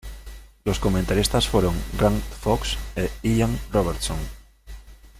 [0.65, 4.17] Los comentaristas fueron Grant Fox e Ian Robertson.